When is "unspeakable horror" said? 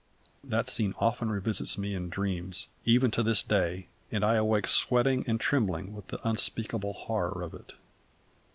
6.27-7.43